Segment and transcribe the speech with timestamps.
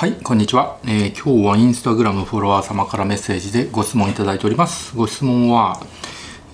[0.00, 4.96] はいこんにちは、えー、今日はインスタグラムフォロワー様からメッセージでご質問いただいております。
[4.96, 5.78] ご質問は、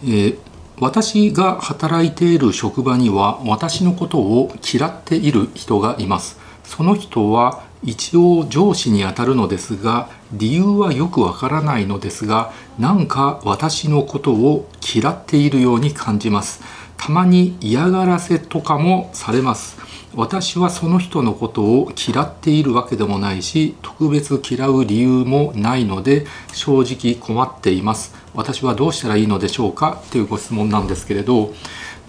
[0.02, 0.38] えー、
[0.80, 6.40] 私が働いている職場には私のことを嫌っている人がいます。
[6.64, 16.64] その人は一応上司にあたるのですが理由はよくわからないのですがなんか私のことを嫌っているように感じます。
[16.96, 19.85] たまに嫌がらせとかもされます。
[20.16, 28.14] 私はその人のことを嫌っているわけでもないし特別嫌う理由もないので正直困っています。
[28.34, 30.00] 私はどうしたらいいのでしょうか？
[30.06, 31.52] っていうご質問なんですけれど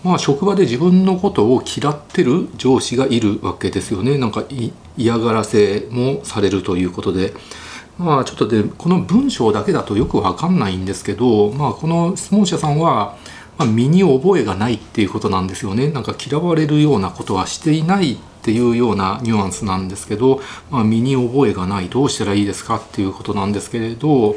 [0.04, 4.18] まあ職場で自分のことを嫌ってる上司がいるわけですよね。
[4.18, 4.46] なんか
[4.98, 7.34] 嫌がらせもされるということで。
[7.98, 13.18] まあちょっとでこの文章だけだとよくわかんないんですけどまあこの質問者さんは
[13.58, 15.90] まあ、身に覚えがないっていうことなんですよね。
[15.90, 24.36] なんか嫌われるようなことはしていないっていうようなニュアンスなんですけど、まあ、身に覚えがないどうしたらいいですかっていうことなんですけれど、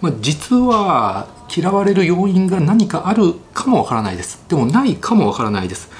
[0.00, 4.44] まあ、実は嫌われる要因が何かあるかもわからないです。
[4.48, 5.90] でもないかもわからないです。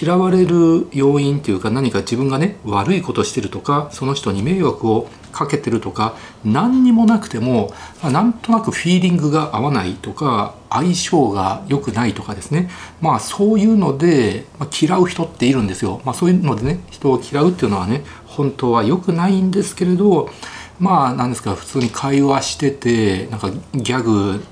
[0.00, 16.00] 嫌われる要因っていうか何か自分がね悪いことしてるとかその人に迷惑をかけてるとか何にもなくても、ま、なんとなくフィーリングが合わないとか相性が良くないとかですねまあそういうので、ま、嫌う人っているんですよ。
[16.04, 20.30] まあ、そういうのでね人を嫌うっていうのはね本当は良くないんですけれど
[20.78, 24.44] まあ何ですか普通に会話しててなんかギャグ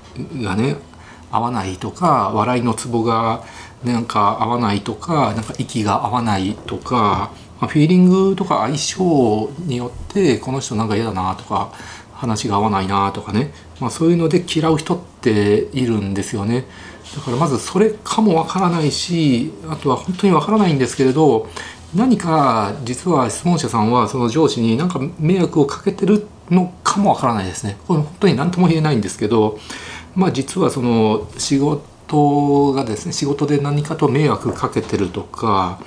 [0.43, 0.75] がね
[1.31, 3.43] 合わないとか笑いのツボが
[3.83, 11.71] なんか合わないとかなんか息が合わないとか、まあ、フィーリングとか相性によってこの人なんか嫌だなとか
[12.11, 16.65] 話が合わないなとかね、まあ、そういうので嫌う人っているんですよね。
[17.15, 21.49] だからまずそれかもわからないしあとは本当にわからないんですけれど
[21.93, 27.77] 何か実は質問者さんはその上司に何か迷惑をかけてるのかもわからないですね。
[27.87, 29.59] これ本当に何とも言えないんですけど
[30.15, 35.79] まあ実はその仕事がですね仕事で何かと迷惑かけてるとか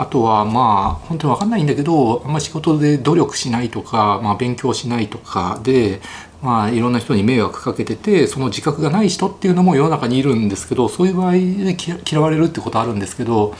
[0.00, 6.00] あとはまあ本当に分かんないんだけどあんま仕事で努力しないとか、まあ、勉強しないとかで、
[6.40, 11.76] まあ、いろんな人に迷惑かけててその自覚がない人っていうのも世の中にいるんですけどそういう場合で
[12.10, 13.54] 嫌われるってことあるんですけど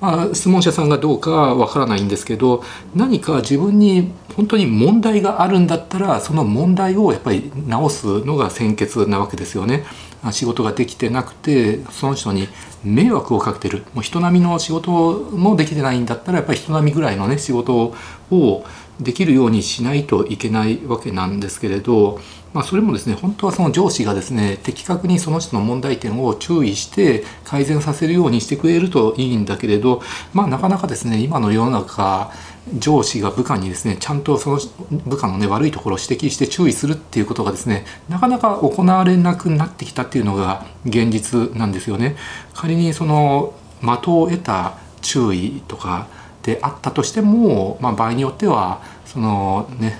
[0.00, 9.84] あ、質問者さんがどうかわからないんですけど何か自分に本当に問題があるんだったらその問題をやっぱり直すのが先決なわけですよね。
[10.32, 12.48] 仕事ができてなくてその人に
[12.84, 17.94] 迷惑をかけてるもう人並みの仕事もできてないんだったらやっぱり人並みぐらいのね仕事
[18.30, 18.64] を
[19.00, 22.20] できるようにしないといけないわけなんですけれど
[22.52, 30.02] まあ、それもですね本当はその上司がですね的確にその人の問題点を注意して改善させるようにしてくれるといいんだけれど、
[30.32, 32.32] まあ、なかなかですね今の世の中
[32.76, 34.58] 上司が部下にですねちゃんとその
[35.06, 42.16] 部下のね悪いところを指摘して注意するっていうことがですねなかなか行われなくなってきたっていうのが現実なんですよね。
[42.54, 46.08] 仮にその的を得た注意とか
[46.42, 49.98] であったとしても、まあ、場合によってはそのね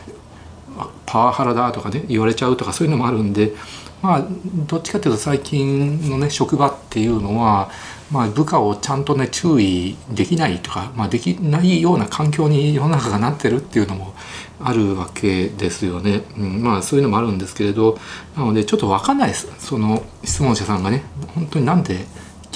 [1.11, 3.53] パワハラだとかね言われちゃうとかそういうのもあるんで
[4.01, 4.27] まあ
[4.69, 7.69] どっちかっていうと最近のね職場っていうのは、
[8.13, 14.15] まあ、部下をちゃんとね注意できないとか、まあ、できないような環境に世の中がなってるっていうのも
[14.63, 17.99] あるわけですよね、うん、まあそういうのもあるんですけれど
[18.37, 21.03] なのでちょっと分かんないですその質問者さんがね
[21.35, 22.07] 本当になんで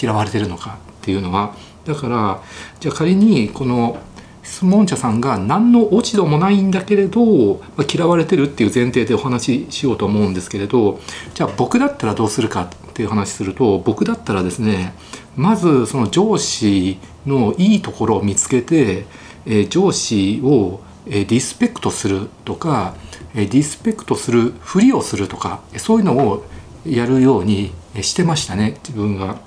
[0.01, 2.41] 嫌われてるのかっていうのはだから
[2.79, 3.99] じゃあ仮にこの
[4.44, 11.00] 質問者さんが何の落ち度もないんだけれど、ま、嫌われてるっていう前提でお話ししようと思うんですけれど
[11.34, 14.94] じゃあ僕だったらどうするかっていう話すると僕だったらですね
[15.34, 19.06] まずその上司のいいところを見つけて、
[19.47, 22.94] え、上司をリスペクトするとか
[23.34, 26.44] リスペクトするふりをするとかそういうのを
[26.87, 29.38] やるようにしてましたね自分が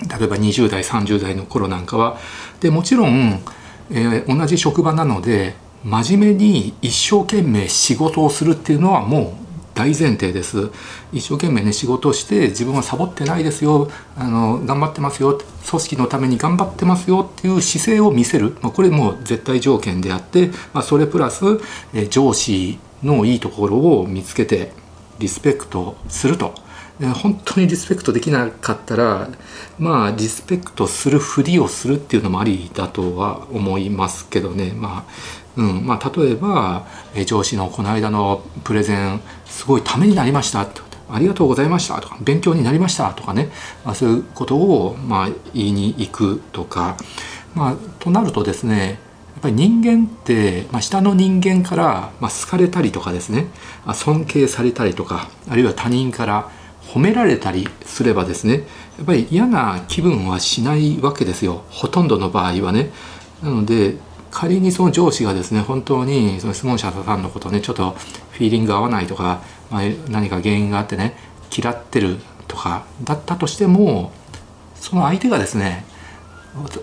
[0.00, 2.18] 例えば20代30代の頃なんかは。
[2.60, 3.40] でもちろん
[3.92, 5.54] えー、同じ職場なので
[5.84, 9.42] 真面目に一生懸命仕事をするっていうのはもう
[9.74, 10.70] 大前提です。
[11.12, 13.90] 一生懸命ね仕事をして自分はサボってないですよ。
[14.16, 15.40] あの頑張ってますよ。
[15.68, 21.44] 組織のために頑張ってますよっていう姿勢を見せる、まあ、これも絶対条件であって、まあ、それプラス、
[21.94, 24.72] え上司のいいところを見つけて
[25.18, 26.54] リスペクトすると。
[27.10, 29.28] 本当にリスペクトできなかったら
[29.78, 34.72] まあリスペクトするふりをするっていうのもありだとは思いますけどね。
[34.76, 35.86] まあうん。
[35.86, 36.86] まあ、例えば
[37.26, 40.66] 上司のこの間のプレゼンすごいためになりました
[41.10, 43.50] ありがとうございましたとか勉強になりましたとかね、
[43.84, 46.96] まあ、そういうことをまあ言いに行くとか、
[47.54, 48.98] まあ、となるとですね
[49.34, 53.46] やっぱり人間って、まあ、下の人間から、まあ、好かれたりとかですね。
[53.92, 56.50] 尊敬されたりとかあるいは他人から
[56.88, 58.66] 褒められたりすればですね
[58.98, 62.90] やっぱり嫌な気分はしないわけですよほとんどの場合はね。
[63.42, 63.96] なので
[64.30, 67.90] 仮にその上司がですね本当にその質問者さんのことをねちょっと
[68.30, 71.16] フィーリング合わないとか、まあ、何か原因があってね
[71.54, 72.16] 嫌ってる
[72.48, 74.10] とかだったとしても
[74.74, 75.84] その相手がですね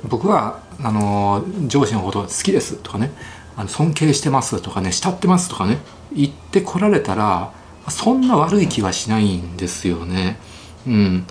[0.04, 3.12] 僕はあの上司のこと好きですとかね
[3.56, 5.80] あの尊敬してますとかね慕ってますとかね
[6.14, 7.52] 言ってこられたら
[7.90, 10.38] そんな悪い気はしないんですよね。
[10.88, 11.26] うん、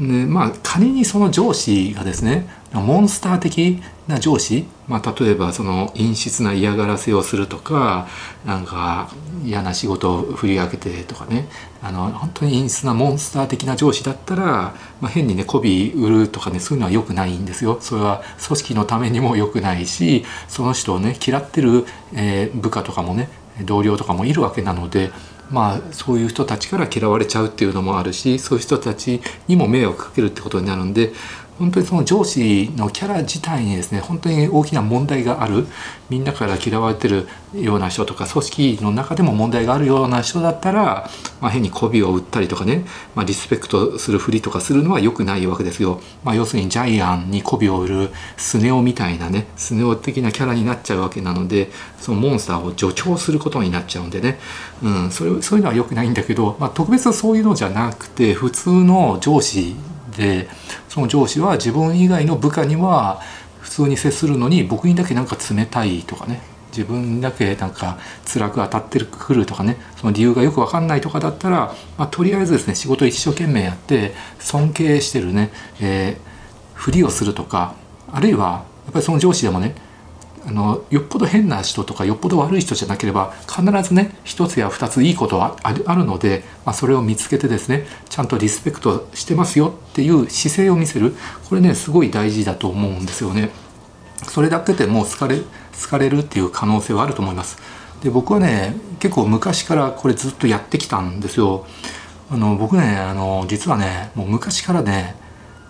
[0.00, 8.08] でまあ仮にその上司がですねモンスター的な上司、まあ、例えばその陰湿な嫌がらせをするとか
[8.44, 9.10] なんか
[9.44, 11.48] 嫌な仕事を振り分けてとかね
[11.80, 17.78] あの本当に陰湿なモンスター的な上司だったら、まあ、変にね媚び売るとかねそういうのは良くないんですよ。
[17.80, 23.28] それは組織のためにも良くないしその人をね嫌ってる、えー、部下とかもね
[23.62, 25.12] 同僚とかもいるわけなので
[25.50, 31.12] まあそういう人たちから嫌われちゃうっていうのもあるしそういう人たちにも迷惑かけるってことになるんで
[31.58, 35.66] 本当にその上司のキャラ自体にですね本当に大きな問題がある
[36.10, 41.08] みんなから嫌われてるような人とか組織の中でも問題があるような人だったら、
[41.40, 42.84] まあ、変に媚びを売ったりとかね、
[43.14, 46.00] まあ、リスペクトするふりとかするのは良くないわけですよ。
[46.24, 51.70] まあ、要するにジャイアンに媚びを売るスネ夫みたいなねスネ夫的なキャラになっちゃうわけなので
[52.00, 54.38] そのモンスターを助長することになっちゃうんでね、
[54.82, 59.76] うん、それそういうのは良くないんだけど、まあ、特別そういうのじゃなくて普通の上司
[60.16, 60.48] で
[60.88, 63.20] その上司は自分以外の部下には
[63.60, 66.42] 普通に接するのに僕にだけなんか冷たいとかね
[66.76, 75.50] 自分だけなんか辛く当たってくるとかねその理由がよく分かんないとかだったら、まあ、とりあえずですね仕事一生懸命やって尊敬してるね、
[75.80, 77.74] えー、ふりをするとか
[78.12, 79.76] あるいはやっぱりその上司でもね
[80.46, 91.14] あのよっぽど変な人とかよっぽど悪い人じゃなければ必ずね一つや二ついいことはあるので、まあ、それを見つけてですねちゃんとリスペクトしてますよっていう姿勢を見せる
[91.48, 93.50] これねすごい大事だと思うんですよね。
[94.28, 95.44] それだけでもう好かれ好
[95.88, 97.58] かれるっていう可能性はあると思います。
[98.02, 101.66] で僕はね結構昔からこれずっとやってきたんですよ。
[102.30, 105.14] あの僕ねあの実はねもう昔からね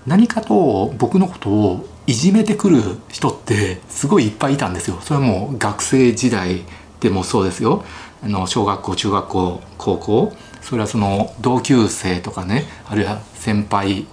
[0.06, 4.98] 何かと僕のことをいじめてくる人ってすごいいっぱいいたんですよ。
[5.00, 6.62] それはもう学生時代
[7.00, 7.84] でもそうですよ。
[8.22, 10.32] あの小学校中学校高校。
[10.60, 14.06] それはその同級生とかねあるいは先輩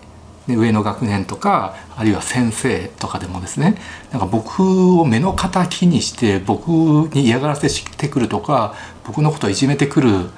[0.48, 3.76] 上の学年とかあるいは先生とかでもですね。
[4.12, 6.70] なんか僕を目の敵にして僕
[7.14, 10.30] に嫌がらせしてくるとか僕のことをいじめてくる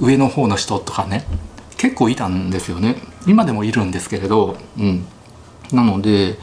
[0.00, 1.24] 上の方の人とかね
[1.76, 2.96] 結構いたんですよね。
[3.26, 5.06] 今でもいるんですけれど、うん、
[5.72, 6.38] なので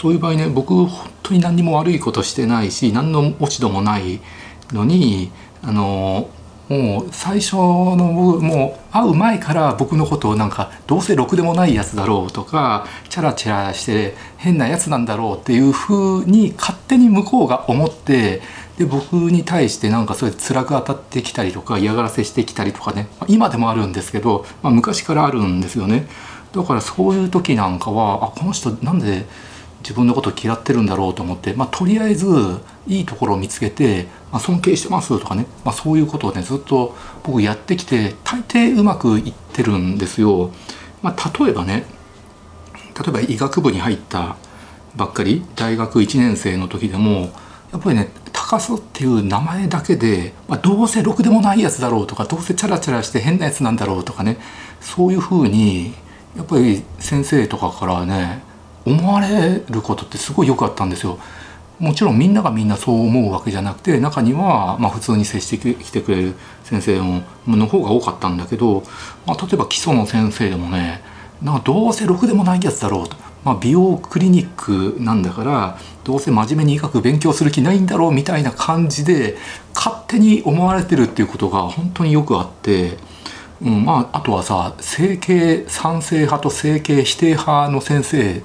[0.00, 4.20] そういう場合ね僕本当に何にも悪いことしてないし何の落ち度もない
[4.72, 5.30] のに
[5.62, 6.28] あの
[6.68, 18.40] もう最初のもう会う前から僕のことをなんかどうせろくでもないやつだろうとかチャラチャラして変なやつなんだろうっていうふうに勝手に向こうが思って
[18.78, 26.08] で僕に対してなんかそれ辛く当たってきたりとか嫌がらせしてきたりとかね今でもあるんですけど、まあ、昔からあるんですよね。
[26.54, 29.26] だからそういう時なんかはあこの人なんで
[29.84, 32.26] 自分のこと嫌ってるんだろうと思って、まあ、とりあえず
[32.88, 40.50] いいところを見つけて、まあ、尊敬してますとかね、まあ、そういうことをねずっと僕やってきて大抵うまくいってるんですよ。
[41.02, 41.84] まあ、例えばね
[42.98, 44.36] 例えば医学部に入った
[44.96, 47.30] ばっかり大学1年生の時でも
[47.70, 54.38] やっぱりね高須っていう名前だけで、まあ、どうせろくでもないやつだろうとかどうせチャラチャラして変なやつなんだろうとかね
[54.80, 55.92] そういうふうに
[56.36, 58.53] やっぱり先生とかからね
[58.84, 61.18] 思われることってすごいよくあったんですよ。
[61.78, 66.98] もちろんみんながみんなそう思うわけじゃなくて中にはまあ普通に接してきてくれる先生
[67.48, 68.84] の方が多かったんだけど、
[69.26, 71.02] まあ、例えば基礎の先生でもね
[71.42, 79.36] なんかどうせろくでもないやつだろうと、まあ、美容クリニックなんだからどうせ真面目に医学勉強する気ないんだろうみたいな感じで
[79.74, 82.98] 勝手に思われてるっていうことが本当によくあって。
[83.62, 88.42] うん、まああとはさ整形賛成派と整形否定派の先生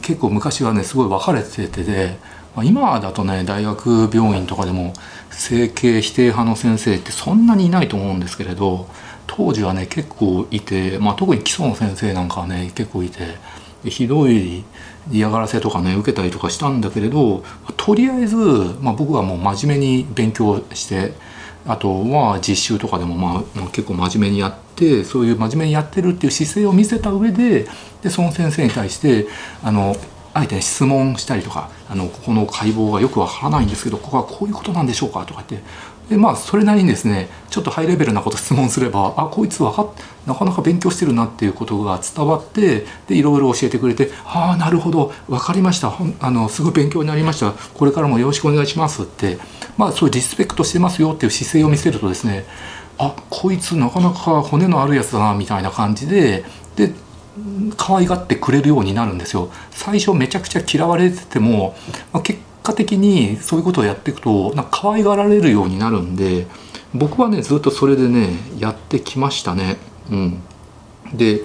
[0.00, 2.16] 結構昔はねすごい分かれててで、
[2.54, 4.92] まあ、今だとね大学病院とかでも
[5.30, 8.88] 整形否定派の先生ってそんなにいないと思うんですけれど
[9.26, 13.38] 当時はね結構いて、まあ、特に基礎の先生なんかはね結構いて
[13.84, 14.64] ひどい
[15.10, 17.42] 嫌がらせとかね受けたりとかしたんだけれど
[17.76, 18.36] とりあえず、
[18.80, 21.14] まあ、僕はもう真面目に勉強して
[21.66, 27.66] あとは実習とかでもまあ結構真面目にやってそういう真面目にやってるっていう姿勢を見せた上で
[28.02, 29.26] でその先生に対して
[29.62, 29.94] あの
[30.34, 35.58] あえて、質問したりとかあのここの解剖がよくわからないんですけどここはこういうことなんでしょうかとかって
[36.08, 39.88] でまあそれなりにですねちょっとハイレベルなこと質問すればあこいつわか
[40.26, 45.92] なかなか勉強してるなっていうことが伝わってでいろいろ教えてくれてああなるほど分かりました。
[46.20, 47.52] あのすごい勉強になりました。
[47.52, 49.38] これからもよろしくお願いしますって。
[49.76, 52.44] まあそういうリスペクトしてますよっていう姿勢を見せるとですね
[52.98, 56.44] あこいつなかなか骨のあるやつだなみたいな感じで
[56.76, 56.92] で
[57.76, 59.50] 可愛がってくれるようになるんですよ。
[59.70, 61.74] 最初めちゃくちゃ嫌われてても、
[62.12, 66.46] まあ、結果的にそういうことをやっていくとなんか可愛がられるようになるんで
[66.94, 69.78] 僕はねずっとそれでねやってきましたね。
[70.10, 70.42] うん、
[71.14, 71.42] で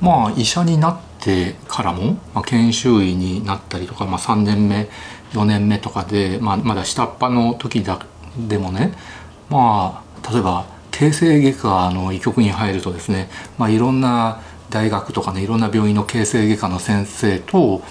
[0.00, 4.88] まあ医者になってからも、まあ、研修医になったりとか、まあ、3年目
[5.32, 8.04] 4年目とかで、まあ、まだ下っ端の時だ
[8.36, 8.92] でもね
[9.48, 17.82] まあ例えば形成外科の医局に入るとですね、まあ、いろんな大学とかねいろんな病院の形成外科の先生と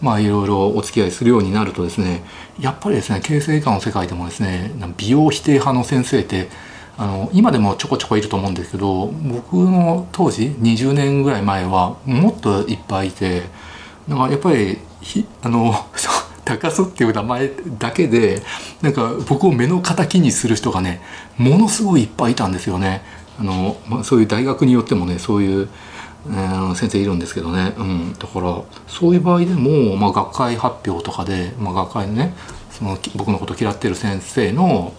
[0.00, 2.22] まあいろいろお付き合いするようになるとですね
[2.60, 6.48] やっぱりですね形成外科の世界でもですね美容否定派の先生って
[6.98, 13.42] あの今でもちょこちょこいると思うんですけど僕の当時20年ぐらい前はもっといっぱいいて
[14.08, 14.78] なんかやっぱり
[15.42, 15.74] あの
[16.44, 18.40] 高須っていう名前だけで
[18.80, 21.02] なんか僕を目の敵にする人がね
[21.36, 23.02] ものすごいいっぱいいたんですよね。
[23.38, 25.68] あのまあ、そういう大学によってもねそういう
[26.30, 32.34] えー、先生いるんですけどね、うん、だからそういう場合でも、まあ、学会発表とかで、まあ、学会のね
[32.70, 34.92] その僕のこと嫌ってる先生の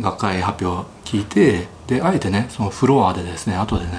[0.00, 3.92] 学会発表を聞いてであえてねそのフロアでですね後でね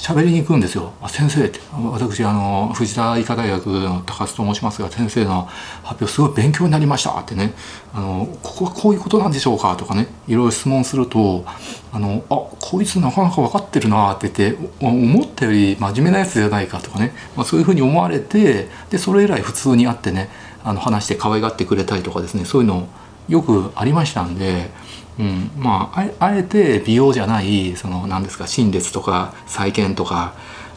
[0.00, 1.60] 喋りに行くんですよ「あ先生」って。
[1.92, 5.46] 私あの藤田医科大学の高須と申しますが先生の
[5.82, 7.10] 発表すごい勉強になりました。
[7.20, 7.52] ってね。
[7.92, 10.08] あのここはこういうことなんでしょうかとかね。
[10.26, 11.44] いろいろ質問すると
[11.92, 14.14] あのあこいつなかなか分かってるな。
[14.14, 20.30] って言って思ったより真面目なやつじゃないかとかね、まあ、そういうふうに思われてでそれ以来普通に会ってね
[20.64, 22.46] あの話して可愛がってくれたりとかですね。
[22.46, 22.88] そういうのを
[23.28, 24.70] よくありましたんで。
[25.18, 30.32] うん、まああえて美容じゃないその何ですか心列とか再建とか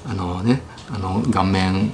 [0.05, 0.61] あのね
[0.93, 1.93] あの顔面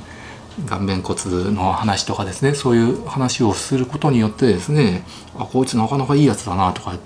[0.68, 5.04] 顔面骨の話とかですねそういう話をすることによってですね
[5.38, 6.98] あこいつなかなかいいやつだなとか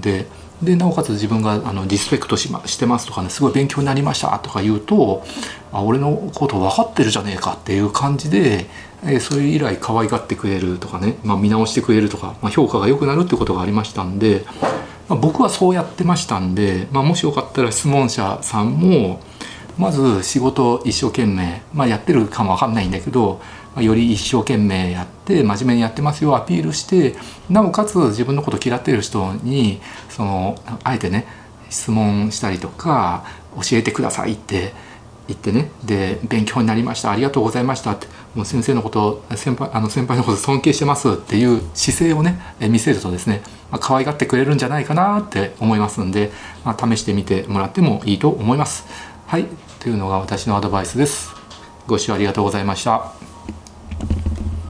[0.00, 0.26] で
[0.62, 5.24] でなおかつ自分があのリスペクトし,、ま、してますとかねすごい勉強になりましたとか言うと
[5.72, 8.66] あ俺のこと分かってるじゃねえかっていう感じで、
[9.02, 14.44] えー、それ以来可愛がってくれるとかね、まあ、見直してくれるとか、まあ、評価が良くなるってことがありましたんで
[15.08, 19.20] まあ、僕はそうやってましたんで、ま、もしよかったら質問者さんも
[19.76, 23.40] まず仕事一生懸命、ま、やってるかもわかんないんだけど、
[23.82, 27.16] より一生懸命やって真面目にやってますよアピールして
[27.50, 31.26] なおかつ自分のこと嫌ってる人にそのあえてね
[31.70, 33.24] 質問したりとか
[33.56, 34.72] 教えてくださいって
[35.26, 46.30] 言ってねで勉強になりましたありがとうございましたってもう先生のこと先輩あの先輩のこと尊敬してますっていう姿勢をね見せるとですね、まあ、可愛がってくれるんじゃないかなって思いますんで、
[46.64, 48.86] まあ、試してみてもらってもいいと思います。
[49.26, 49.46] はい
[49.80, 51.34] というのが私のアドバイスです。
[51.86, 53.33] ご視聴ありがとうございました。